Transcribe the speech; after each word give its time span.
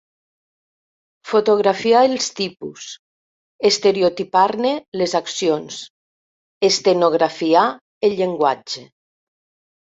Fotografiar 1.31 1.99
els 2.05 2.29
tipus, 2.39 2.85
estereotipar-ne 3.71 4.71
les 5.03 5.13
accions, 5.21 5.77
estenografiar 6.71 7.67
el 8.11 8.19
llenguatge 8.23 8.85